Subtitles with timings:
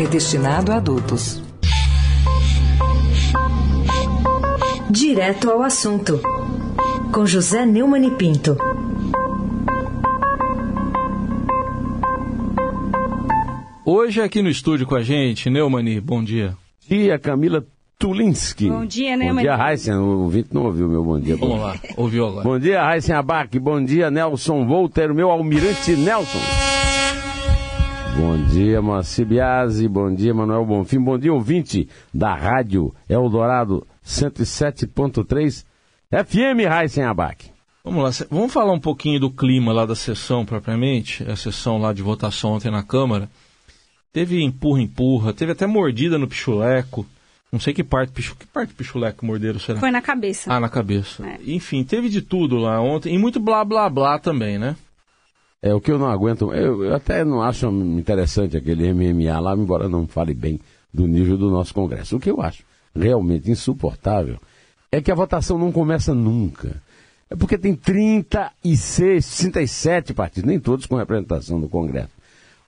[0.00, 1.42] é destinado a adultos.
[4.90, 6.20] Direto ao assunto.
[7.12, 8.56] Com José Neumann e Pinto.
[13.84, 16.56] Hoje aqui no estúdio com a gente, Neumani, bom dia.
[16.88, 17.64] Bom dia, Camila
[17.98, 18.70] Tulinski.
[18.70, 19.42] Bom dia, Bom Neumani.
[19.42, 19.94] dia, Heisen.
[19.96, 21.36] O ouvinte não ouviu meu bom dia.
[21.36, 22.44] Vamos lá, ouviu agora.
[22.44, 23.58] Bom dia, Heisen Abac.
[23.58, 26.69] Bom dia, Nelson Volter, meu almirante Nelson.
[28.16, 29.88] Bom dia, Moacir Biasi.
[29.88, 31.00] Bom dia, Manuel Bonfim.
[31.00, 35.64] Bom dia, ouvinte da Rádio Eldorado 107.3
[36.10, 37.50] FM Heisen Abac.
[37.82, 41.92] Vamos lá, vamos falar um pouquinho do clima lá da sessão propriamente, a sessão lá
[41.92, 43.28] de votação ontem na Câmara.
[44.12, 47.06] Teve empurra-empurra, teve até mordida no pichuleco.
[47.50, 49.80] Não sei que parte, que parte do pichuleco morderam, será?
[49.80, 50.52] Foi na cabeça.
[50.52, 51.26] Ah, na cabeça.
[51.26, 51.38] É.
[51.46, 54.76] Enfim, teve de tudo lá ontem, e muito blá blá blá também, né?
[55.62, 56.52] É o que eu não aguento.
[56.54, 60.58] Eu, eu até não acho interessante aquele MMA lá, embora não fale bem
[60.92, 62.16] do nível do nosso Congresso.
[62.16, 64.38] O que eu acho realmente insuportável
[64.90, 66.82] é que a votação não começa nunca.
[67.28, 72.10] É porque tem 36, 37 partidos, nem todos com representação no Congresso.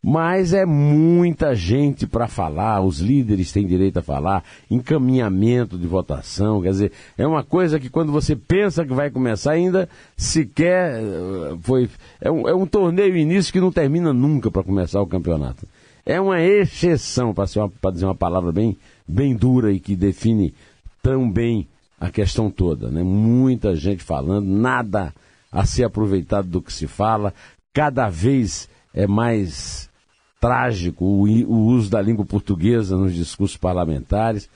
[0.05, 6.61] Mas é muita gente para falar, os líderes têm direito a falar, encaminhamento de votação,
[6.61, 11.56] quer dizer, é uma coisa que quando você pensa que vai começar, ainda sequer eh,
[11.61, 11.89] foi.
[12.20, 15.69] É um, é um torneio início que não termina nunca para começar o campeonato.
[16.05, 20.53] É uma exceção, para dizer uma palavra bem, bem dura e que define
[21.00, 21.69] tão bem
[22.00, 22.91] a questão toda.
[22.91, 23.05] Né?
[23.05, 25.14] Muita gente falando, nada
[25.53, 27.32] a ser aproveitado do que se fala,
[27.72, 29.91] cada vez é mais
[30.42, 34.50] trágico o, o uso da língua portuguesa nos discursos parlamentares.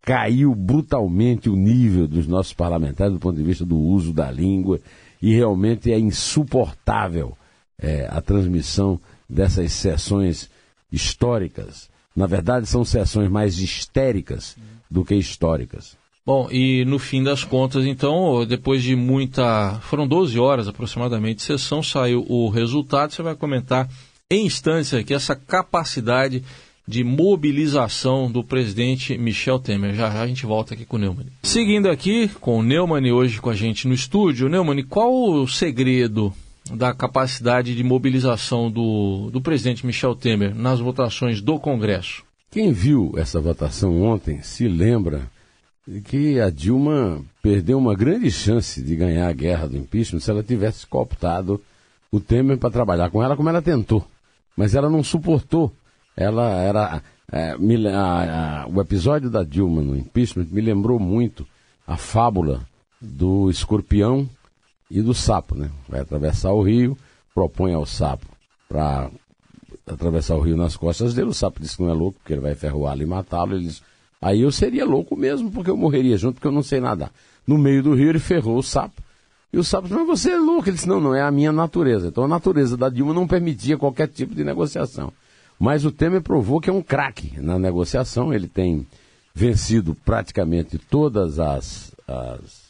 [0.00, 4.80] Caiu brutalmente o nível dos nossos parlamentares do ponto de vista do uso da língua
[5.20, 7.36] e realmente é insuportável
[7.78, 8.98] é, a transmissão
[9.28, 10.48] dessas sessões
[10.90, 11.90] históricas.
[12.14, 14.56] Na verdade, são sessões mais histéricas
[14.90, 15.98] do que históricas.
[16.24, 19.78] Bom, e no fim das contas, então, depois de muita.
[19.82, 23.12] Foram 12 horas aproximadamente de sessão, saiu o resultado.
[23.12, 23.88] Você vai comentar
[24.28, 26.42] em instantes aqui essa capacidade
[26.86, 29.94] de mobilização do presidente Michel Temer.
[29.94, 31.26] Já já a gente volta aqui com o Neumann.
[31.44, 34.48] Seguindo aqui com o Neumann hoje com a gente no estúdio.
[34.48, 36.32] Neumann, qual o segredo
[36.74, 42.24] da capacidade de mobilização do, do presidente Michel Temer nas votações do Congresso?
[42.50, 45.30] Quem viu essa votação ontem se lembra
[46.04, 50.42] que a Dilma perdeu uma grande chance de ganhar a guerra do impeachment se ela
[50.42, 51.62] tivesse cooptado
[52.10, 54.04] o Temer para trabalhar com ela, como ela tentou.
[54.56, 55.72] Mas ela não suportou.
[56.16, 57.02] Ela era.
[57.30, 61.44] é, me a- a- o episódio da Dilma no impeachment me lembrou muito
[61.86, 62.64] a fábula
[63.00, 64.28] do escorpião
[64.90, 65.68] e do sapo, né?
[65.88, 66.96] Vai atravessar o rio,
[67.34, 68.26] propõe ao sapo
[68.68, 69.10] para
[69.86, 71.28] atravessar o rio nas costas dele.
[71.30, 73.54] O sapo disse que não é louco, porque ele vai ferroá-lo e matá-lo.
[73.56, 73.82] Ele disse,
[74.22, 77.10] aí eu seria louco mesmo, porque eu morreria junto, porque eu não sei nadar.
[77.46, 79.02] No meio do rio ele ferrou o sapo.
[79.52, 80.68] E o sapo disse, mas você é louco.
[80.68, 82.08] Ele disse, não, não, é a minha natureza.
[82.08, 85.12] Então a natureza da Dilma não permitia qualquer tipo de negociação.
[85.58, 88.32] Mas o Temer provou que é um craque na negociação.
[88.32, 88.86] Ele tem
[89.34, 92.66] vencido praticamente todas as, as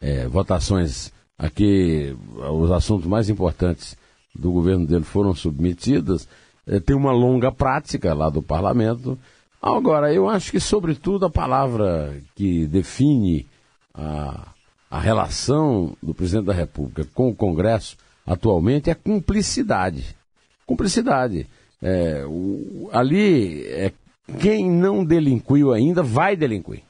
[0.00, 2.16] é, votações aqui,
[2.52, 3.96] os assuntos mais importantes
[4.34, 6.28] do governo dele foram submetidos,
[6.66, 9.18] é, tem uma longa prática lá do parlamento.
[9.62, 13.46] Agora, eu acho que, sobretudo, a palavra que define
[13.94, 14.48] a,
[14.94, 20.14] a relação do presidente da República com o Congresso atualmente é cumplicidade.
[20.64, 21.48] Cumplicidade.
[21.82, 23.92] É, o- ali, é,
[24.38, 26.82] quem não delinquiu ainda vai delinquir.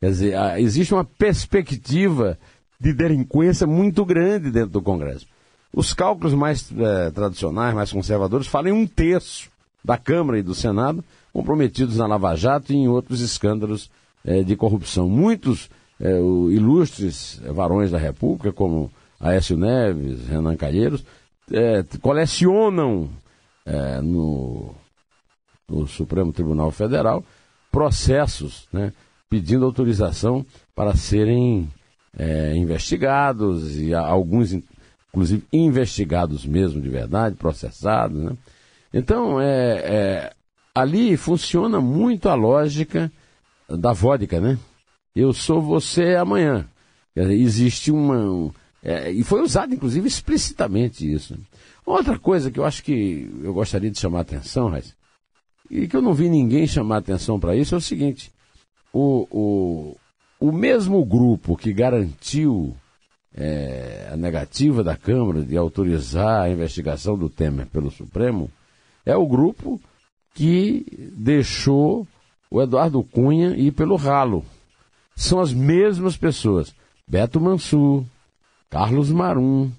[0.00, 2.36] Quer dizer, ah, existe uma perspectiva
[2.80, 5.26] de delinquência muito grande dentro do Congresso.
[5.72, 9.48] Os cálculos mais eh, tradicionais, mais conservadores, falam em um terço
[9.84, 13.88] da Câmara e do Senado comprometidos na Lava Jato e em outros escândalos
[14.24, 15.08] eh, de corrupção.
[15.08, 15.70] Muitos
[16.00, 18.90] eh, o- ilustres varões da República, como
[19.20, 21.04] Aécio Neves, Renan Calheiros,
[21.52, 23.08] eh, colecionam
[23.64, 24.74] eh, no,
[25.68, 27.24] no Supremo Tribunal Federal
[27.70, 28.92] processos né,
[29.28, 30.44] pedindo autorização
[30.74, 31.68] para serem
[32.18, 34.62] eh, investigados e alguns, in-
[35.10, 38.16] inclusive, investigados mesmo de verdade, processados.
[38.22, 38.32] Né?
[38.94, 39.46] Então, é,
[39.78, 40.32] é,
[40.74, 43.10] ali funciona muito a lógica
[43.68, 44.58] da vodka, né?
[45.16, 46.68] Eu sou você amanhã.
[47.16, 48.52] Existe uma.
[48.82, 51.34] É, e foi usado, inclusive, explicitamente isso.
[51.86, 54.94] Outra coisa que eu acho que eu gostaria de chamar a atenção, Raiz,
[55.70, 58.30] e que eu não vi ninguém chamar atenção para isso, é o seguinte:
[58.92, 59.96] o, o,
[60.38, 62.76] o mesmo grupo que garantiu
[63.34, 68.50] é, a negativa da Câmara de autorizar a investigação do Temer pelo Supremo
[69.06, 69.80] é o grupo
[70.34, 70.84] que
[71.16, 72.06] deixou
[72.50, 74.44] o Eduardo Cunha ir pelo ralo.
[75.16, 76.74] São as mesmas pessoas.
[77.08, 78.04] Beto Mansur,
[78.70, 79.70] Carlos Marum,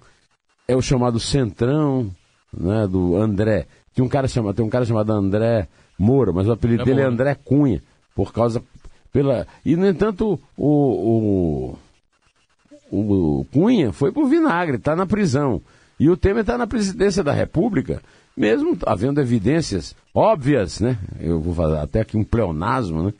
[0.67, 2.09] é o chamado Centrão,
[2.51, 3.67] né, do André.
[3.93, 5.67] Tem um cara chamado, tem um cara chamado André
[5.97, 7.81] Moura, mas o apelido é dele é André Cunha,
[8.15, 8.63] por causa
[9.11, 11.77] pela e no entanto o,
[12.91, 15.61] o, o Cunha foi por vinagre, está na prisão.
[15.99, 18.01] E o Temer está na presidência da República
[18.37, 20.99] mesmo havendo evidências óbvias, né?
[21.19, 23.13] Eu vou fazer até aqui um pleonasmo, né?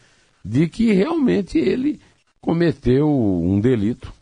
[0.45, 1.99] De que realmente ele
[2.41, 4.13] cometeu um delito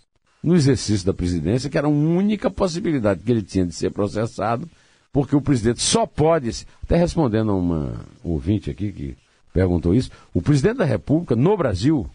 [0.44, 4.70] no exercício da presidência, que era a única possibilidade que ele tinha de ser processado,
[5.12, 9.18] porque o presidente só pode, até respondendo a uma ouvinte aqui que
[9.54, 12.08] perguntou isso, o presidente da República no Brasil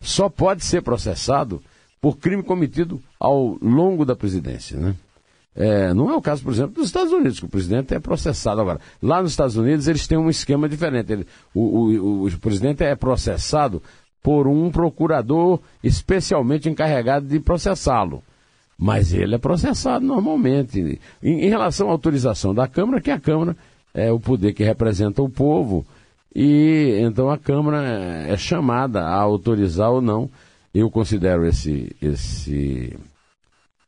[0.00, 1.62] só pode ser processado
[2.00, 4.94] por crime cometido ao longo da presidência, né?
[5.58, 8.60] É, não é o caso, por exemplo, dos Estados Unidos, que o presidente é processado
[8.60, 8.78] agora.
[9.02, 11.10] Lá nos Estados Unidos eles têm um esquema diferente.
[11.10, 13.82] Ele, o, o, o, presidente é processado
[14.22, 18.22] por um procurador especialmente encarregado de processá-lo.
[18.78, 21.00] Mas ele é processado normalmente.
[21.22, 23.56] Em, em, relação à autorização da Câmara, que a Câmara
[23.94, 25.86] é o poder que representa o povo,
[26.34, 27.82] e então a Câmara
[28.28, 30.28] é chamada a autorizar ou não.
[30.74, 32.94] Eu considero esse, esse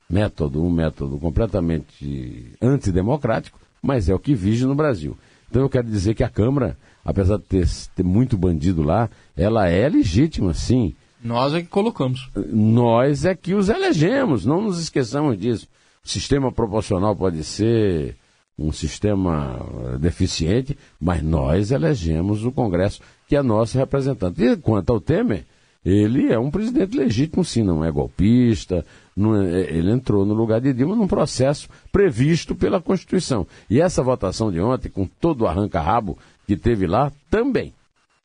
[0.08, 5.16] método, um método completamente antidemocrático, mas é o que vige no Brasil.
[5.50, 6.76] Então eu quero dizer que a Câmara,
[7.08, 7.66] apesar de ter,
[7.96, 10.94] ter muito bandido lá, ela é legítima, sim.
[11.24, 12.28] Nós é que colocamos.
[12.52, 15.66] Nós é que os elegemos, não nos esqueçamos disso.
[16.04, 18.14] O sistema proporcional pode ser
[18.58, 19.58] um sistema
[19.98, 24.42] deficiente, mas nós elegemos o Congresso, que é nosso representante.
[24.42, 25.46] E quanto ao Temer,
[25.82, 28.84] ele é um presidente legítimo, sim, não é golpista,
[29.16, 33.46] é, ele entrou no lugar de Dilma num processo previsto pela Constituição.
[33.70, 37.74] E essa votação de ontem, com todo o arranca-rabo que teve lá, também.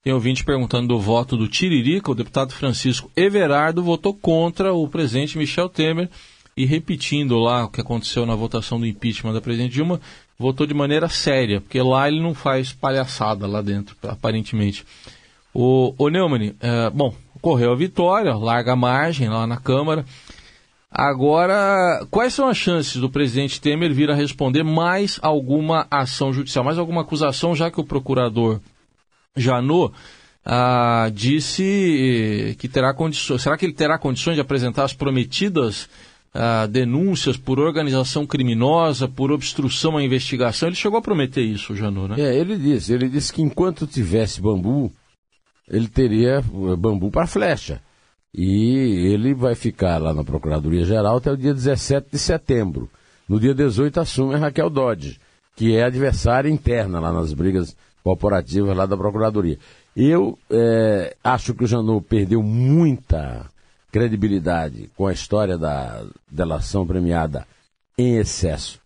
[0.01, 5.37] Tem ouvinte perguntando do voto do Tiririca, o deputado Francisco Everardo votou contra o presidente
[5.37, 6.09] Michel Temer
[6.55, 9.99] e repetindo lá o que aconteceu na votação do impeachment da presidente Dilma,
[10.39, 14.85] votou de maneira séria, porque lá ele não faz palhaçada lá dentro, aparentemente.
[15.53, 20.05] O, o Neumann, é, bom, ocorreu a vitória, larga margem lá na Câmara.
[20.95, 26.63] Agora, quais são as chances do presidente Temer vir a responder mais alguma ação judicial,
[26.63, 28.59] mais alguma acusação, já que o procurador
[29.35, 29.91] Janot
[30.45, 33.41] ah, disse que terá condições.
[33.41, 35.89] Será que ele terá condições de apresentar as prometidas
[36.31, 40.69] ah, denúncias por organização criminosa, por obstrução à investigação?
[40.69, 42.21] Ele chegou a prometer isso, Janot, né?
[42.21, 42.93] É, ele disse.
[42.93, 44.91] Ele disse que enquanto tivesse bambu,
[45.67, 47.81] ele teria eh, bambu para flecha.
[48.33, 52.89] E ele vai ficar lá na Procuradoria Geral até o dia 17 de setembro.
[53.29, 55.19] No dia 18 assume a Raquel Dodge,
[55.55, 59.59] que é adversária interna lá nas brigas corporativas lá da Procuradoria.
[59.95, 63.45] Eu é, acho que o Janot perdeu muita
[63.91, 67.45] credibilidade com a história da delação premiada
[67.95, 68.81] em excesso.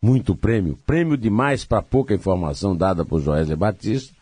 [0.00, 4.14] Muito prêmio, prêmio demais para pouca informação dada por Joélia Batista.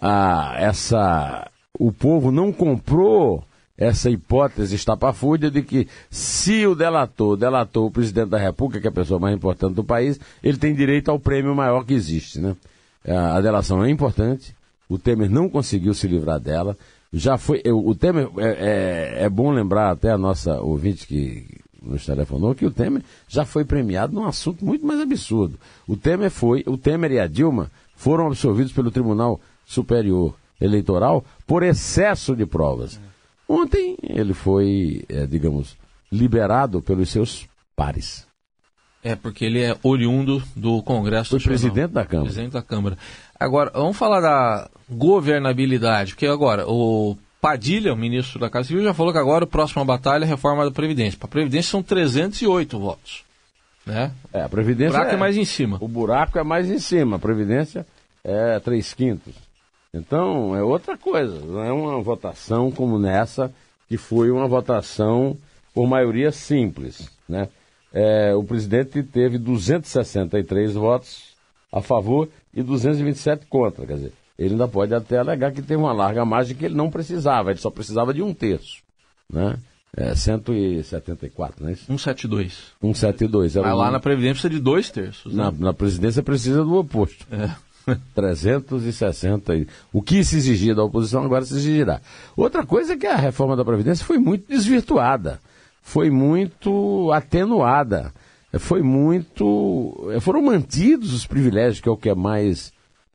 [0.00, 3.44] Ah, essa, o povo não comprou
[3.76, 8.90] essa hipótese estapafúrdia de que se o delator delatou o presidente da República, que é
[8.90, 12.56] a pessoa mais importante do país, ele tem direito ao prêmio maior que existe, né?
[13.06, 14.54] A delação é importante,
[14.88, 16.76] o Temer não conseguiu se livrar dela,
[17.12, 21.46] já foi, o Temer, é, é, é bom lembrar até a nossa ouvinte que
[21.82, 25.58] nos telefonou, que o Temer já foi premiado num assunto muito mais absurdo.
[25.86, 31.62] O Temer foi, o Temer e a Dilma foram absolvidos pelo Tribunal Superior Eleitoral por
[31.62, 32.98] excesso de provas.
[33.48, 35.76] Ontem ele foi, é, digamos,
[36.10, 37.46] liberado pelos seus
[37.76, 38.26] pares.
[39.02, 42.24] É, porque ele é oriundo do Congresso Foi presidente da Câmara.
[42.24, 42.96] Presidente da Câmara.
[43.38, 48.94] Agora, vamos falar da governabilidade, porque agora o Padilha, o ministro da Casa Civil, já
[48.94, 51.18] falou que agora a próxima batalha é a reforma da Previdência.
[51.18, 53.24] Para a Previdência são 308 votos.
[53.84, 54.10] Né?
[54.32, 54.88] É, a Previdência.
[54.88, 55.76] O buraco é, é mais em cima.
[55.82, 57.16] O buraco é mais em cima.
[57.16, 57.86] A Previdência
[58.24, 59.34] é 3 quintos.
[59.94, 61.38] Então, é outra coisa.
[61.38, 63.54] Não é uma votação como nessa,
[63.88, 65.36] que foi uma votação
[65.72, 67.08] por maioria simples.
[67.28, 67.48] Né?
[67.92, 71.34] É, o presidente teve 263 votos
[71.72, 73.86] a favor e 227 contra.
[73.86, 76.90] Quer dizer, ele ainda pode até alegar que tem uma larga margem que ele não
[76.90, 78.82] precisava, ele só precisava de um terço.
[79.32, 79.56] Né?
[79.96, 81.84] É, 174, não é isso?
[81.84, 82.72] 172.
[82.80, 83.54] 172.
[83.56, 85.32] Mas lá na Previdência precisa de dois terços.
[85.32, 85.44] Né?
[85.44, 87.24] Na, na presidência precisa do oposto.
[87.30, 87.54] É.
[88.14, 89.66] 360.
[89.92, 92.00] O que se exigia da oposição agora se exigirá.
[92.36, 95.40] Outra coisa é que a reforma da Previdência foi muito desvirtuada,
[95.82, 98.12] foi muito atenuada,
[98.58, 100.10] foi muito.
[100.20, 102.72] Foram mantidos os privilégios, que é o que é mais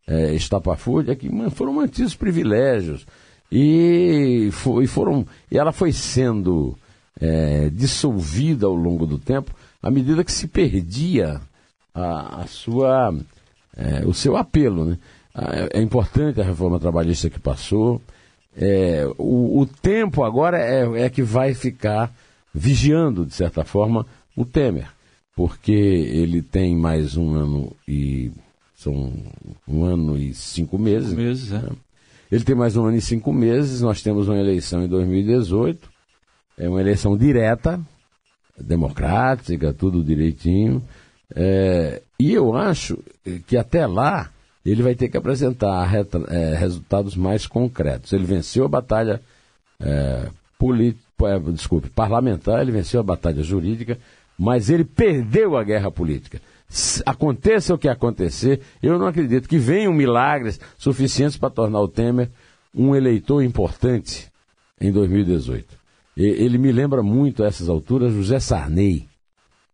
[0.07, 3.05] é, estapafúrdio, é que foram mantidos os privilégios.
[3.51, 6.77] E, foi, foram, e ela foi sendo
[7.19, 11.41] é, dissolvida ao longo do tempo, à medida que se perdia
[11.93, 13.11] a, a sua
[13.79, 14.85] é, o seu apelo.
[14.85, 14.97] Né?
[15.33, 18.01] É, é importante a reforma trabalhista que passou.
[18.55, 22.13] É, o, o, tempo agora é, é que vai ficar
[22.53, 24.05] vigiando, de certa forma,
[24.35, 24.89] o Temer,
[25.35, 28.31] porque ele tem mais um ano e.
[28.75, 29.13] São
[29.67, 31.09] um ano e cinco meses.
[31.09, 31.57] Cinco meses, é.
[31.57, 31.69] Né?
[32.31, 33.81] Ele tem mais um ano e cinco meses.
[33.81, 35.89] Nós temos uma eleição em 2018.
[36.57, 37.79] É uma eleição direta,
[38.57, 40.81] democrática, tudo direitinho.
[41.35, 42.99] É, e eu acho
[43.47, 44.29] que até lá
[44.65, 48.11] ele vai ter que apresentar reta, é, resultados mais concretos.
[48.11, 49.21] Ele venceu a batalha
[49.79, 50.27] é,
[51.23, 53.97] é, desculpe, parlamentar, ele venceu a batalha jurídica,
[54.37, 56.41] mas ele perdeu a guerra política.
[57.05, 62.29] Aconteça o que acontecer, eu não acredito que venham milagres suficientes para tornar o Temer
[62.75, 64.29] um eleitor importante
[64.79, 65.79] em 2018.
[66.15, 69.08] Ele me lembra muito a essas alturas José Sarney,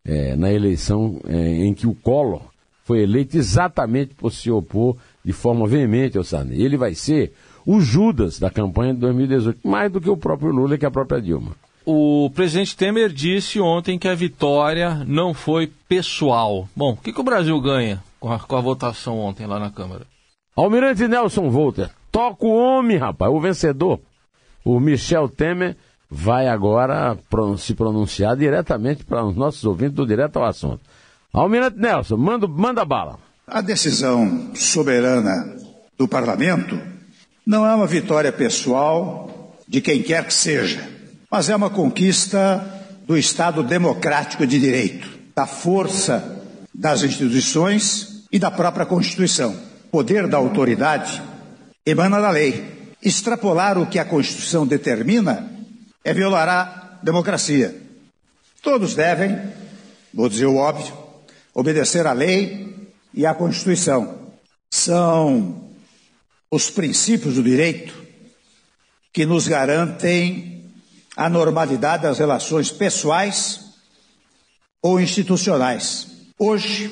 [0.05, 2.41] é, na eleição é, em que o Collor
[2.83, 6.61] foi eleito exatamente por se opor de forma veemente ao Sarney.
[6.61, 7.33] Ele vai ser
[7.65, 10.91] o Judas da campanha de 2018, mais do que o próprio Lula e que a
[10.91, 11.55] própria Dilma.
[11.83, 16.69] O presidente Temer disse ontem que a vitória não foi pessoal.
[16.75, 19.71] Bom, o que, que o Brasil ganha com a, com a votação ontem lá na
[19.71, 20.05] Câmara?
[20.55, 23.99] Almirante Nelson Volter, toca o homem, rapaz, o vencedor.
[24.63, 25.75] O Michel Temer
[26.15, 27.17] vai agora
[27.57, 30.79] se pronunciar diretamente para os nossos ouvintes do Direto ao Assunto.
[31.33, 33.19] Almirante Nelson, manda, manda bala.
[33.45, 35.57] A decisão soberana
[35.97, 36.79] do parlamento
[37.45, 40.87] não é uma vitória pessoal de quem quer que seja,
[41.29, 42.65] mas é uma conquista
[43.05, 46.41] do Estado democrático de direito, da força
[46.73, 49.53] das instituições e da própria Constituição.
[49.87, 51.21] O poder da autoridade
[51.85, 52.73] emana da lei.
[53.03, 55.54] Extrapolar o que a Constituição determina
[56.05, 57.75] é violar a democracia.
[58.61, 59.41] Todos devem,
[60.13, 60.95] vou dizer o óbvio,
[61.51, 64.31] obedecer à lei e à Constituição.
[64.69, 65.71] São
[66.51, 68.05] os princípios do direito
[69.11, 70.71] que nos garantem
[71.17, 73.61] a normalidade das relações pessoais
[74.83, 76.07] ou institucionais.
[76.37, 76.91] Hoje,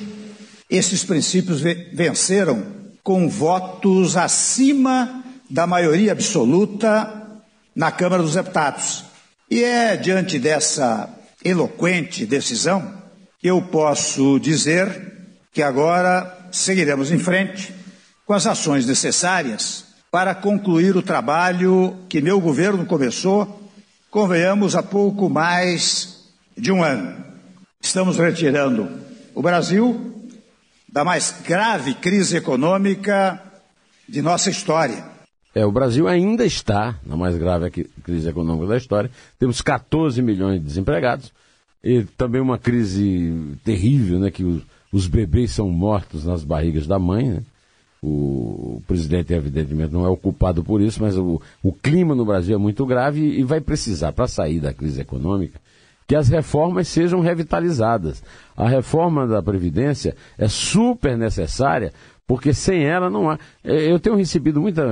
[0.68, 2.66] esses princípios venceram
[3.04, 7.23] com votos acima da maioria absoluta
[7.74, 9.04] na Câmara dos Deputados.
[9.50, 11.08] E é diante dessa
[11.44, 13.04] eloquente decisão
[13.44, 15.12] eu posso dizer
[15.52, 17.74] que agora seguiremos em frente
[18.24, 23.70] com as ações necessárias para concluir o trabalho que meu governo começou,
[24.10, 26.24] convenhamos, há pouco mais
[26.56, 27.22] de um ano.
[27.82, 28.88] Estamos retirando
[29.34, 30.26] o Brasil
[30.90, 33.42] da mais grave crise econômica
[34.08, 35.04] de nossa história
[35.54, 37.70] é, o Brasil ainda está na mais grave
[38.02, 39.10] crise econômica da história.
[39.38, 41.32] Temos 14 milhões de desempregados
[41.82, 46.98] e também uma crise terrível, né, que os, os bebês são mortos nas barrigas da
[46.98, 47.30] mãe.
[47.30, 47.42] Né?
[48.02, 52.24] O, o, presidente, evidentemente, não é o culpado por isso, mas o, o clima no
[52.24, 55.60] Brasil é muito grave e, e vai precisar, para sair da crise econômica,
[56.06, 58.22] que as reformas sejam revitalizadas.
[58.56, 61.92] A reforma da Previdência é super necessária
[62.26, 63.38] porque sem ela não há.
[63.62, 64.84] É, eu tenho recebido muita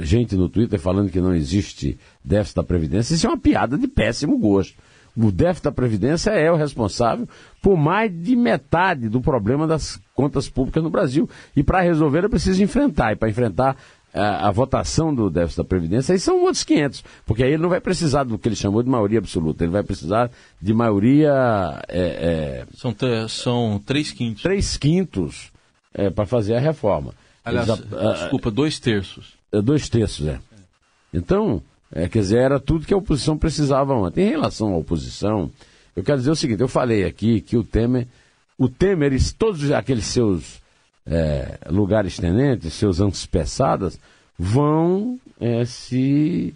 [0.00, 3.14] gente no Twitter falando que não existe déficit da Previdência.
[3.14, 4.76] Isso é uma piada de péssimo gosto.
[5.16, 7.26] O déficit da Previdência é o responsável
[7.62, 11.28] por mais de metade do problema das contas públicas no Brasil.
[11.56, 13.12] E para resolver é preciso enfrentar.
[13.12, 13.76] E para enfrentar
[14.14, 17.02] a, a, votação do déficit da Previdência, aí são outros 500.
[17.24, 19.64] Porque aí ele não vai precisar do que ele chamou de maioria absoluta.
[19.64, 21.82] Ele vai precisar de maioria.
[21.88, 22.94] É, é, são,
[23.28, 24.42] são três quintos.
[24.42, 25.50] Três quintos
[25.96, 27.14] é, para fazer a reforma.
[27.44, 29.34] Aliás, Eles, a, a, desculpa, dois terços.
[29.50, 30.38] É, dois terços, é.
[31.12, 34.26] Então, é, quer dizer, era tudo que a oposição precisava ontem.
[34.26, 35.50] Em relação à oposição,
[35.94, 38.06] eu quero dizer o seguinte, eu falei aqui que o Temer,
[38.58, 40.60] o Temer todos aqueles seus
[41.06, 43.98] é, lugares tenentes, seus antepassadas,
[44.38, 46.54] vão é, se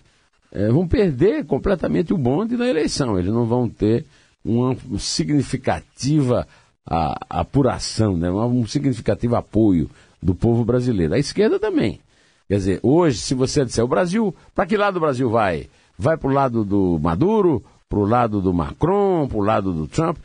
[0.53, 3.19] é, vão perder completamente o bonde na eleição.
[3.19, 4.05] Eles não vão ter
[4.45, 6.47] uma significativa
[6.91, 8.29] a, apuração, né?
[8.31, 9.89] um significativo apoio
[10.21, 11.15] do povo brasileiro.
[11.15, 12.01] A esquerda também.
[12.49, 15.69] Quer dizer, hoje, se você disser o Brasil, para que lado o Brasil vai?
[15.97, 19.87] Vai para o lado do Maduro, para o lado do Macron, para o lado do
[19.87, 20.17] Trump?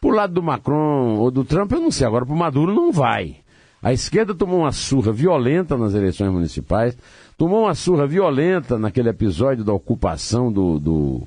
[0.00, 2.06] Para o lado do Macron ou do Trump, eu não sei.
[2.06, 3.36] Agora, para o Maduro, não vai.
[3.82, 6.96] A esquerda tomou uma surra violenta nas eleições municipais,
[7.36, 11.22] tomou uma surra violenta naquele episódio da ocupação do, do,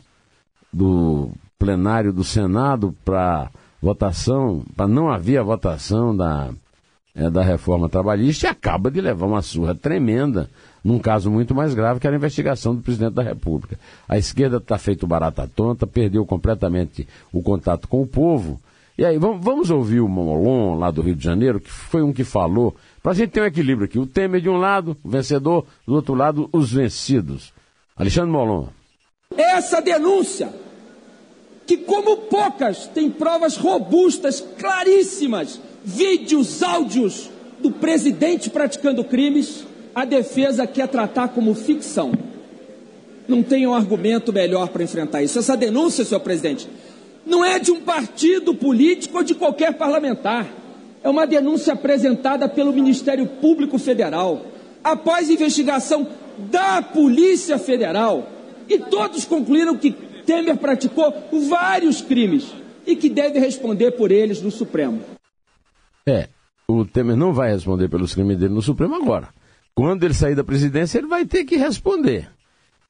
[0.71, 3.49] do plenário do Senado para
[3.85, 6.49] votação, para não haver a votação da,
[7.13, 10.49] é, da reforma trabalhista e acaba de levar uma surra tremenda
[10.83, 13.79] num caso muito mais grave que era a investigação do presidente da República.
[14.07, 18.59] A esquerda está feito barata tonta, perdeu completamente o contato com o povo
[18.97, 22.13] e aí, vamos, vamos ouvir o Molon, lá do Rio de Janeiro, que foi um
[22.13, 22.73] que falou,
[23.03, 23.99] para a gente ter um equilíbrio aqui.
[23.99, 27.51] O Temer de um lado, o vencedor, do outro lado, os vencidos.
[27.93, 28.67] Alexandre Molon.
[29.35, 30.49] Essa denúncia,
[31.65, 37.29] que como poucas, tem provas robustas, claríssimas, vídeos, áudios
[37.59, 42.11] do presidente praticando crimes, a defesa quer tratar como ficção.
[43.27, 45.39] Não tem um argumento melhor para enfrentar isso.
[45.39, 46.67] Essa denúncia, senhor presidente,
[47.25, 50.47] não é de um partido político ou de qualquer parlamentar.
[51.03, 54.45] É uma denúncia apresentada pelo Ministério Público Federal,
[54.83, 56.07] após investigação
[56.37, 58.29] da Polícia Federal.
[58.67, 59.91] E todos concluíram que
[60.25, 61.13] Temer praticou
[61.49, 62.53] vários crimes
[62.85, 65.01] e que deve responder por eles no Supremo.
[66.05, 66.29] É,
[66.67, 69.29] o Temer não vai responder pelos crimes dele no Supremo agora.
[69.73, 72.29] Quando ele sair da presidência, ele vai ter que responder.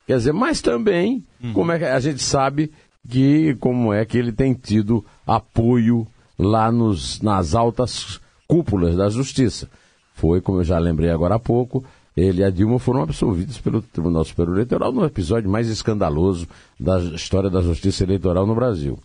[0.05, 1.53] Quer dizer, mas também, uhum.
[1.53, 2.71] como é que a gente sabe
[3.09, 9.69] que como é que ele tem tido apoio lá nos, nas altas cúpulas da justiça.
[10.13, 11.83] Foi, como eu já lembrei agora há pouco,
[12.15, 16.48] ele e a Dilma foram absolvidos pelo Tribunal Superior Eleitoral no episódio mais escandaloso
[16.79, 18.98] da história da justiça eleitoral no Brasil.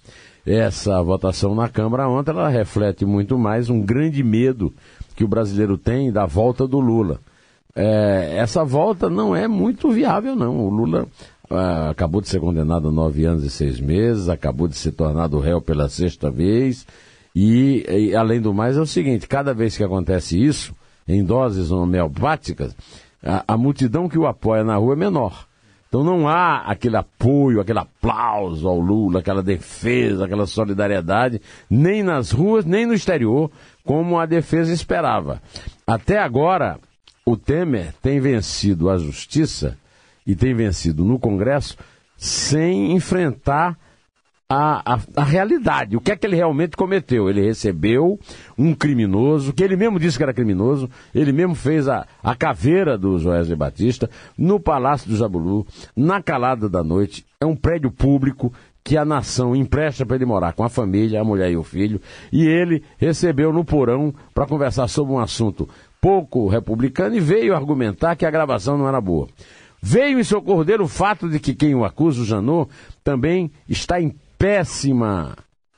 [0.46, 4.72] Essa votação na Câmara ontem ela reflete muito mais um grande medo
[5.14, 7.20] que o brasileiro tem da volta do Lula.
[7.74, 10.58] É, essa volta não é muito viável, não.
[10.58, 11.06] O Lula
[11.50, 15.28] ah, acabou de ser condenado a nove anos e seis meses, acabou de se tornar
[15.30, 16.86] réu pela sexta vez.
[17.34, 20.74] E, e, além do mais, é o seguinte: cada vez que acontece isso,
[21.06, 22.74] em doses homeopáticas,
[23.22, 25.46] a, a multidão que o apoia na rua é menor.
[25.88, 32.30] Então não há aquele apoio, aquele aplauso ao Lula, aquela defesa, aquela solidariedade, nem nas
[32.30, 33.50] ruas, nem no exterior,
[33.84, 35.42] como a defesa esperava.
[35.84, 36.78] Até agora,
[37.26, 39.76] o Temer tem vencido a justiça
[40.24, 41.76] e tem vencido no Congresso
[42.16, 43.76] sem enfrentar
[44.52, 45.96] a, a, a, realidade.
[45.96, 47.30] O que é que ele realmente cometeu?
[47.30, 48.18] Ele recebeu
[48.58, 52.98] um criminoso, que ele mesmo disse que era criminoso, ele mesmo fez a, a caveira
[52.98, 57.24] do Joesley Batista no Palácio do Jabulu, na calada da noite.
[57.40, 61.24] É um prédio público que a nação empresta para ele morar com a família, a
[61.24, 62.00] mulher e o filho,
[62.32, 65.68] e ele recebeu no porão para conversar sobre um assunto
[66.00, 69.28] pouco republicano e veio argumentar que a gravação não era boa.
[69.80, 72.68] Veio em socorro dele o fato de que quem o acusa, o Janot,
[73.04, 75.36] também está em péssima,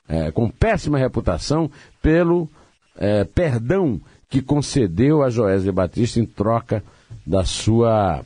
[0.08, 1.68] é, com péssima reputação
[2.00, 2.48] pelo
[2.96, 6.82] é, perdão que concedeu a Joésia Batista em troca
[7.26, 8.22] da sua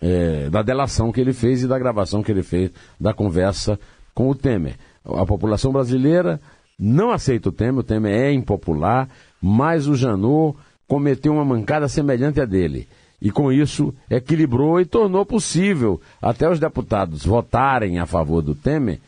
[0.00, 3.78] é, da delação que ele fez e da gravação que ele fez da conversa
[4.14, 4.76] com o Temer.
[5.04, 6.40] A população brasileira
[6.78, 9.10] não aceita o Temer, o Temer é impopular,
[9.42, 10.56] mas o Janot
[10.88, 12.88] cometeu uma mancada semelhante à dele
[13.20, 19.00] e com isso equilibrou e tornou possível até os deputados votarem a favor do Temer.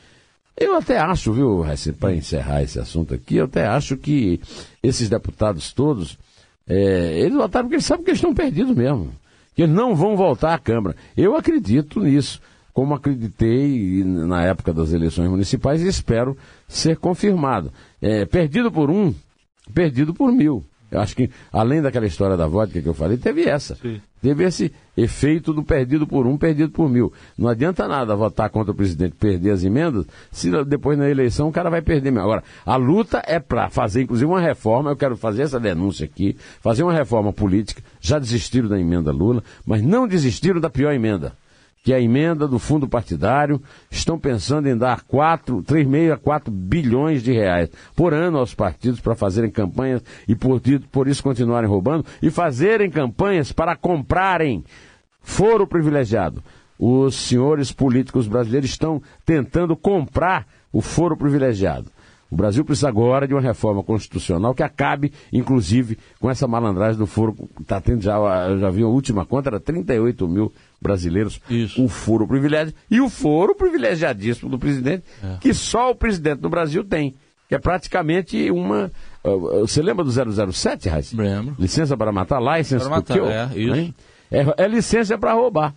[0.61, 1.65] Eu até acho, viu,
[2.01, 4.41] para encerrar esse assunto aqui, eu até acho que
[4.83, 6.19] esses deputados todos,
[6.67, 9.13] é, eles votaram porque eles sabem que eles estão perdidos mesmo,
[9.55, 10.97] que não vão voltar à Câmara.
[11.17, 12.41] Eu acredito nisso,
[12.73, 17.73] como acreditei na época das eleições municipais e espero ser confirmado.
[18.03, 19.15] É, perdido por um,
[19.73, 20.65] perdido por mil.
[20.91, 23.75] Eu acho que, além daquela história da vodka que eu falei, teve essa.
[23.77, 24.01] Sim.
[24.21, 27.13] Teve esse efeito do perdido por um, perdido por mil.
[27.37, 31.53] Não adianta nada votar contra o presidente perder as emendas, se depois na eleição o
[31.53, 32.25] cara vai perder mesmo.
[32.25, 34.91] Agora, a luta é para fazer, inclusive, uma reforma.
[34.91, 37.83] Eu quero fazer essa denúncia aqui, fazer uma reforma política.
[38.01, 41.33] Já desistiram da emenda Lula, mas não desistiram da pior emenda
[41.83, 47.23] que a emenda do fundo partidário, estão pensando em dar 4, 3,5 a 4 bilhões
[47.23, 50.61] de reais por ano aos partidos para fazerem campanhas e por,
[50.91, 54.65] por isso continuarem roubando e fazerem campanhas para comprarem
[55.23, 56.43] foro privilegiado.
[56.79, 61.91] Os senhores políticos brasileiros estão tentando comprar o foro privilegiado.
[62.31, 67.07] O Brasil precisa agora de uma reforma constitucional que acabe, inclusive, com essa malandragem do
[67.07, 67.35] foro.
[67.61, 68.17] Está tendo já,
[68.49, 71.41] eu já vi a última conta, era 38 mil brasileiros.
[71.49, 71.83] Isso.
[71.83, 75.39] O foro privilégio e o foro privilegiadíssimo do presidente, é.
[75.41, 77.15] que só o presidente do Brasil tem.
[77.49, 78.93] Que é praticamente uma.
[79.25, 80.11] Uh, você lembra do
[80.53, 81.17] 007, Raíssa?
[81.17, 81.57] Lembro.
[81.59, 83.75] Licença para matar, licença para matar, é, isso.
[83.75, 83.95] Hein?
[84.31, 85.75] É, é licença para roubar.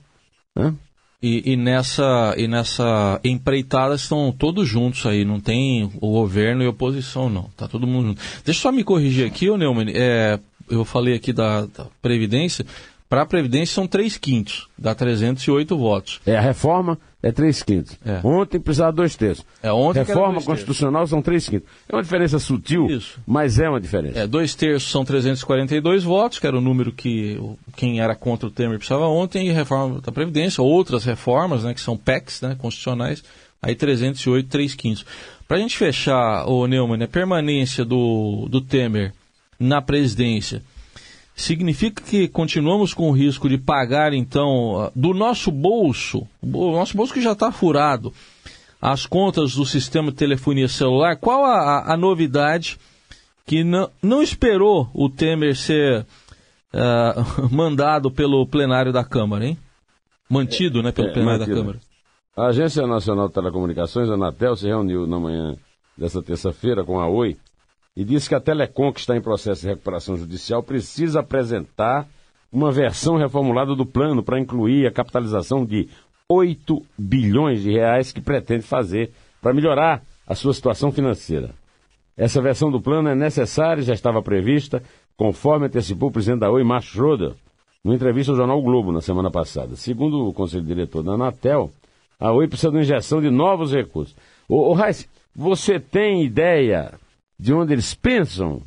[0.53, 0.73] Né?
[1.21, 6.67] E, e, nessa, e nessa empreitada estão todos juntos aí, não tem o governo e
[6.67, 7.43] oposição, não.
[7.55, 8.21] Tá todo mundo junto.
[8.43, 9.91] Deixa eu só me corrigir aqui, ô Neumann.
[9.93, 12.65] É, eu falei aqui da, da Previdência.
[13.07, 16.21] Para a Previdência são 3 quintos, dá 308 votos.
[16.25, 17.97] É, a reforma é 3 quintos.
[18.03, 18.19] É.
[18.23, 19.45] Ontem precisava dois terços.
[19.61, 21.69] É, ontem reforma constitucional são 3 quintos.
[21.87, 23.19] É uma diferença sutil, Isso.
[23.27, 24.19] mas é uma diferença.
[24.19, 27.39] É, dois terços são 342 votos, que era o número que
[27.75, 31.81] quem era contra o Temer precisava ontem, e reforma da Previdência, outras reformas, né, que
[31.81, 33.23] são PECs né, constitucionais,
[33.61, 35.05] aí 308, 3 quintos.
[35.47, 39.13] Para a gente fechar, o Neumann, a permanência do, do Temer
[39.59, 40.63] na presidência
[41.41, 47.13] significa que continuamos com o risco de pagar, então, do nosso bolso, o nosso bolso
[47.13, 48.13] que já está furado,
[48.81, 51.17] as contas do sistema de telefonia celular.
[51.17, 52.79] Qual a, a novidade
[53.45, 56.05] que não, não esperou o Temer ser
[56.73, 59.57] uh, mandado pelo plenário da Câmara, hein?
[60.29, 61.55] Mantido, é, né, pelo é, plenário mantido.
[61.55, 61.79] da Câmara.
[62.37, 65.55] A Agência Nacional de Telecomunicações, a Anatel, se reuniu na manhã
[65.97, 67.37] dessa terça-feira com a Oi
[67.95, 72.07] e disse que a Telecom, que está em processo de recuperação judicial, precisa apresentar
[72.51, 75.89] uma versão reformulada do plano para incluir a capitalização de
[76.29, 81.51] 8 bilhões de reais que pretende fazer para melhorar a sua situação financeira.
[82.15, 84.81] Essa versão do plano é necessária e já estava prevista,
[85.17, 87.33] conforme antecipou o presidente da Oi, Márcio Schroeder,
[87.83, 89.75] numa entrevista ao jornal Globo na semana passada.
[89.75, 91.71] Segundo o conselho diretor da Anatel,
[92.19, 94.15] a Oi precisa de uma injeção de novos recursos.
[94.47, 94.77] Ô, ô
[95.33, 96.93] você tem ideia
[97.41, 98.61] de onde eles pensam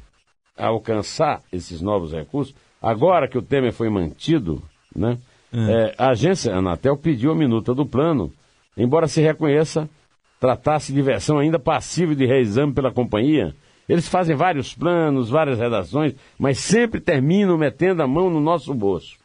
[0.58, 4.60] alcançar esses novos recursos, agora que o Temer foi mantido,
[4.94, 5.16] né?
[5.52, 5.58] É.
[5.58, 8.32] É, a agência Anatel pediu a minuta do plano,
[8.76, 9.88] embora se reconheça
[10.40, 13.54] tratasse de versão ainda passível de reexame pela companhia.
[13.88, 19.16] Eles fazem vários planos, várias redações, mas sempre terminam metendo a mão no nosso bolso.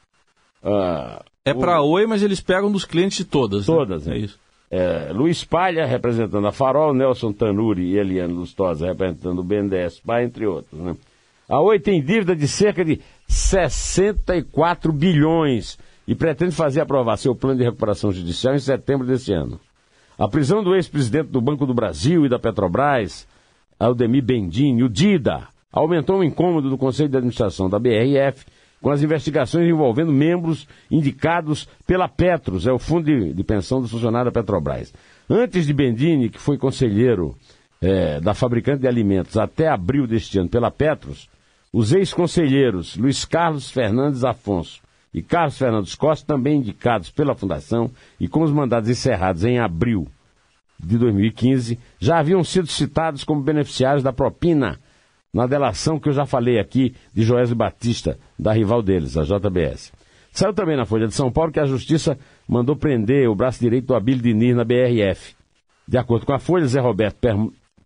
[0.64, 1.90] Ah, é para o...
[1.90, 3.68] Oi, mas eles pegam dos clientes de todas.
[3.68, 3.76] Né?
[3.76, 4.16] Todas, né?
[4.16, 4.40] é isso.
[4.72, 10.46] É, Luiz Palha, representando a Farol, Nelson Tanuri e Eliane Lustosa, representando o BNDES, entre
[10.46, 10.80] outros.
[10.80, 10.96] Né?
[11.50, 17.58] A Oi tem dívida de cerca de 64 bilhões e pretende fazer aprovar seu plano
[17.58, 19.60] de recuperação judicial em setembro desse ano.
[20.18, 23.28] A prisão do ex-presidente do Banco do Brasil e da Petrobras,
[23.80, 28.46] Aldemir Bendini, o DIDA, aumentou o incômodo do Conselho de Administração da BRF
[28.82, 33.88] com as investigações envolvendo membros indicados pela Petros, é o fundo de, de pensão do
[33.88, 34.94] funcionário da Petrobras.
[35.30, 37.36] Antes de Bendini, que foi conselheiro
[37.82, 41.30] é, da fabricante de alimentos até abril deste ano pela Petros,
[41.72, 44.82] os ex-conselheiros Luiz Carlos Fernandes Afonso
[45.14, 50.08] e Carlos Fernandes Costa, também indicados pela Fundação e com os mandados encerrados em abril
[50.80, 54.80] de 2015, já haviam sido citados como beneficiários da propina
[55.34, 59.92] na delação que eu já falei aqui de Joésio Batista, da rival deles, a JBS.
[60.32, 63.88] Saiu também na Folha de São Paulo que a Justiça mandou prender o braço direito
[63.88, 65.36] do Abílio Diniz na BRF.
[65.88, 67.36] De acordo com a Folha, Zé Roberto per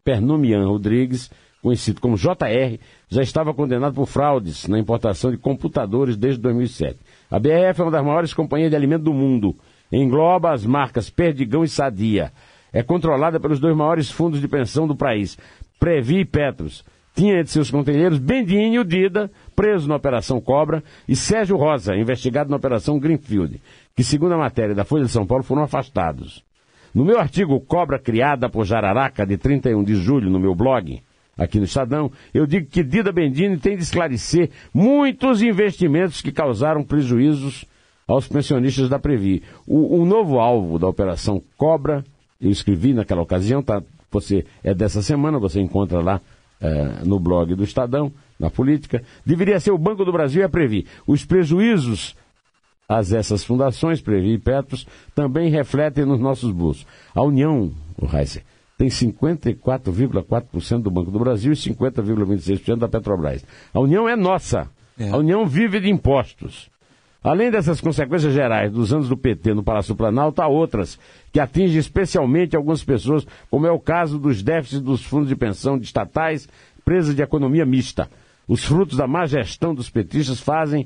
[0.03, 2.77] Pernomian Rodrigues, conhecido como JR,
[3.09, 6.99] já estava condenado por fraudes na importação de computadores desde 2007.
[7.31, 9.55] A BRF é uma das maiores companhias de alimento do mundo.
[9.89, 12.33] Engloba as marcas Perdigão e Sadia.
[12.73, 15.37] É controlada pelos dois maiores fundos de pensão do país,
[15.79, 16.83] Previ e Petros
[17.15, 22.57] tinha entre seus conselheiros Bendinho Dida, preso na Operação Cobra, e Sérgio Rosa, investigado na
[22.57, 23.61] Operação Greenfield,
[23.95, 26.43] que, segundo a matéria da Folha de São Paulo, foram afastados.
[26.93, 31.01] No meu artigo Cobra Criada por Jararaca, de 31 de julho, no meu blog,
[31.37, 36.83] aqui no Estadão, eu digo que Dida Bendini tem de esclarecer muitos investimentos que causaram
[36.83, 37.65] prejuízos
[38.07, 39.43] aos pensionistas da Previ.
[39.65, 42.03] O, o novo alvo da Operação Cobra,
[42.39, 46.21] eu escrevi naquela ocasião, tá, você é dessa semana, você encontra lá
[46.63, 50.49] é, no blog do Estadão, na política, deveria ser o Banco do Brasil e a
[50.49, 50.87] Previ.
[51.05, 52.15] Os prejuízos
[52.87, 56.87] às essas fundações, Previ e Petros, também refletem nos nossos bolsos.
[57.13, 58.43] A União, o Heiser,
[58.77, 63.45] tem 54,4% do Banco do Brasil e 50,26% da Petrobras.
[63.73, 64.69] A União é nossa.
[64.97, 65.09] É.
[65.09, 66.69] A União vive de impostos.
[67.23, 70.99] Além dessas consequências gerais dos anos do PT no Palácio Planalto, há outras
[71.31, 75.79] que atingem especialmente algumas pessoas, como é o caso dos déficits dos fundos de pensão
[75.79, 78.09] de estatais, empresas de economia mista.
[78.45, 80.85] Os frutos da má gestão dos petistas fazem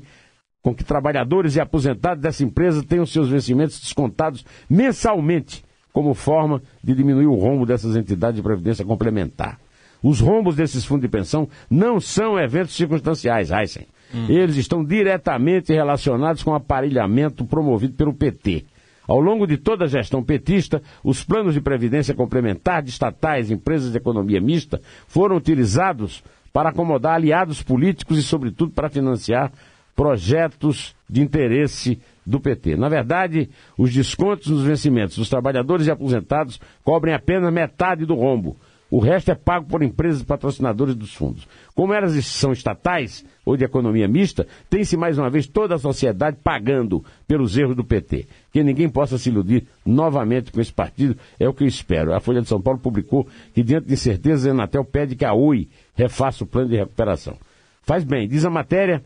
[0.62, 6.94] com que trabalhadores e aposentados dessa empresa tenham seus vencimentos descontados mensalmente, como forma de
[6.94, 9.58] diminuir o rombo dessas entidades de previdência complementar.
[10.00, 13.88] Os rombos desses fundos de pensão não são eventos circunstanciais, Heisen.
[14.14, 14.26] Hum.
[14.28, 18.64] Eles estão diretamente relacionados com o aparelhamento promovido pelo PT.
[19.06, 23.90] Ao longo de toda a gestão petista, os planos de previdência complementar de estatais empresas
[23.90, 29.50] de economia mista foram utilizados para acomodar aliados políticos e, sobretudo, para financiar
[29.96, 32.76] projetos de interesse do PT.
[32.76, 38.56] Na verdade, os descontos nos vencimentos dos trabalhadores e aposentados cobrem apenas metade do rombo.
[38.90, 41.46] O resto é pago por empresas patrocinadoras dos fundos.
[41.74, 46.38] Como elas são estatais ou de economia mista, tem-se mais uma vez toda a sociedade
[46.42, 48.26] pagando pelos erros do PT.
[48.50, 52.14] Que ninguém possa se iludir novamente com esse partido é o que eu espero.
[52.14, 55.34] A Folha de São Paulo publicou que, diante de incertezas, a Anatel pede que a
[55.34, 57.36] Oi refaça o plano de recuperação.
[57.82, 59.02] Faz bem, diz a matéria,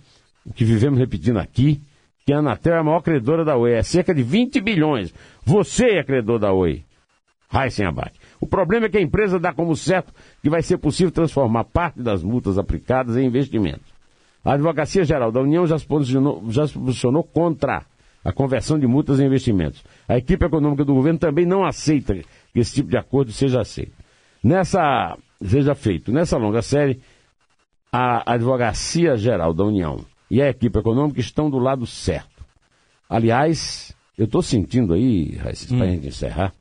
[0.46, 1.82] o que vivemos repetindo aqui,
[2.24, 5.12] que a Anatel é a maior credora da Oi, é cerca de 20 bilhões.
[5.44, 6.84] Você é credor da Oi.
[7.70, 8.21] sem abate.
[8.42, 12.02] O problema é que a empresa dá como certo que vai ser possível transformar parte
[12.02, 13.86] das multas aplicadas em investimentos.
[14.44, 17.86] A Advocacia Geral da União já se posicionou, já se posicionou contra
[18.24, 19.84] a conversão de multas em investimentos.
[20.08, 23.92] A equipe econômica do governo também não aceita que esse tipo de acordo seja aceito.
[24.42, 26.10] Nessa, seja feito.
[26.10, 27.00] Nessa longa série,
[27.92, 32.44] a Advocacia Geral da União e a equipe econômica estão do lado certo.
[33.08, 35.78] Aliás, eu estou sentindo aí, Raíssa, hum.
[35.78, 36.52] para a gente encerrar,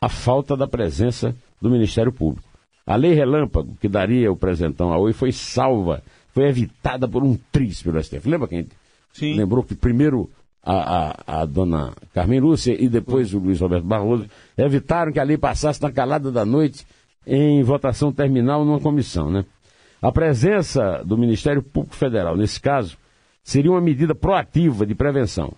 [0.00, 2.48] a falta da presença do Ministério Público.
[2.86, 7.38] A lei relâmpago, que daria o presentão a Oi, foi salva, foi evitada por um
[7.52, 8.28] triz pelo STF.
[8.28, 8.66] Lembra quem
[9.12, 9.34] Sim.
[9.34, 10.30] lembrou que primeiro
[10.62, 15.24] a, a, a, dona Carmen Lúcia e depois o Luiz Roberto Barroso evitaram que a
[15.24, 16.86] lei passasse na calada da noite
[17.26, 19.44] em votação terminal numa comissão, né?
[20.00, 22.96] A presença do Ministério Público Federal, nesse caso,
[23.44, 25.52] seria uma medida proativa de prevenção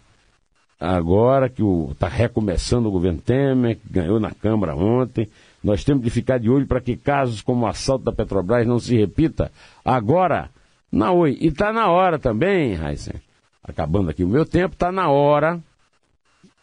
[0.83, 5.29] agora que está recomeçando o governo Temer, que ganhou na Câmara ontem.
[5.63, 8.81] Nós temos de ficar de olho para que casos como o assalto da Petrobras não
[8.81, 9.53] se repita
[9.85, 10.51] agora
[10.91, 11.39] na Oi.
[11.41, 13.15] E está na hora também, Heisen,
[13.63, 15.63] acabando aqui o meu tempo, está na hora,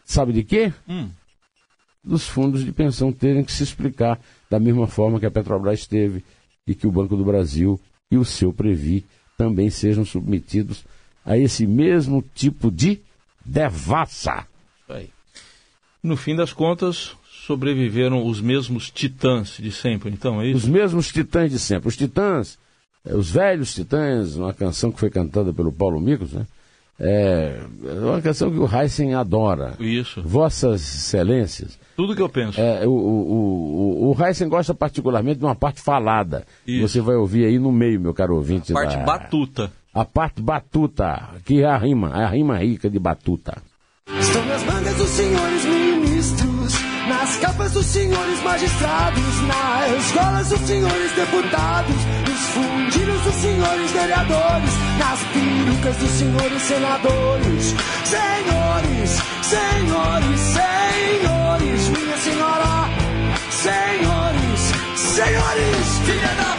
[0.04, 0.74] sabe de quê?
[0.88, 1.10] Hum.
[2.04, 6.26] Dos fundos de pensão terem que se explicar da mesma forma que a Petrobras teve
[6.68, 7.80] e que o Banco do Brasil
[8.12, 9.06] e o seu Previ
[9.38, 10.84] também sejam submetidos
[11.24, 13.02] a esse mesmo tipo de
[13.50, 14.46] devassa.
[16.02, 20.58] No fim das contas, sobreviveram os mesmos titãs de sempre, então, é isso?
[20.58, 21.90] Os mesmos titãs de sempre.
[21.90, 22.58] Os titãs,
[23.06, 26.46] é, os velhos titãs, uma canção que foi cantada pelo Paulo Micos, né?
[27.02, 27.62] É
[28.02, 29.76] uma canção que o Heisen adora.
[29.80, 30.22] Isso.
[30.22, 31.80] Vossas Excelências.
[31.96, 32.60] Tudo que eu penso.
[32.60, 36.46] É, o, o, o, o Heisen gosta particularmente de uma parte falada.
[36.68, 36.88] Isso.
[36.88, 38.74] Você vai ouvir aí no meio, meu caro ouvinte.
[38.74, 39.04] A parte da...
[39.04, 43.62] batuta a parte batuta, que é a rima, é a rima rica de batuta.
[44.20, 46.74] Estão nas mangas dos senhores ministros,
[47.08, 51.96] nas capas dos senhores magistrados, nas escolas dos senhores deputados,
[52.28, 57.76] nos fundidos dos senhores vereadores, nas perucas dos senhores senadores.
[58.06, 59.10] Senhores,
[59.44, 62.90] senhores, senhores, minha senhora,
[63.52, 64.60] senhores,
[64.96, 66.59] senhores, filha da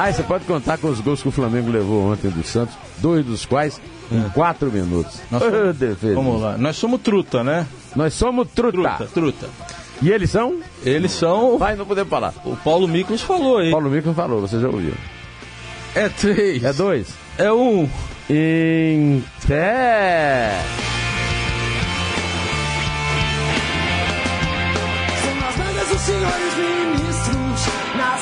[0.00, 3.26] Ah, você pode contar com os gols que o Flamengo levou ontem do Santos, dois
[3.26, 3.80] dos quais
[4.12, 4.30] em é.
[4.32, 5.20] quatro minutos.
[5.28, 7.66] Nós somos, vamos lá, nós somos truta, né?
[7.96, 8.78] Nós somos truta.
[8.78, 9.48] Truta, truta.
[10.00, 10.60] E eles são?
[10.84, 11.58] Eles são.
[11.58, 12.32] Vai, não podemos falar.
[12.44, 13.72] O Paulo Miklos falou aí.
[13.72, 14.94] Paulo Miklos falou, você já ouviu.
[15.96, 16.62] É três.
[16.62, 17.08] É dois.
[17.36, 17.90] É um.
[18.30, 20.60] Em pé.
[25.24, 26.87] São as bandas dos senhores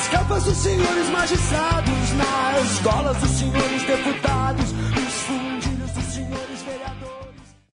[0.07, 4.66] nas campas dos senhores magistrados, nas escolas dos senhores deputados,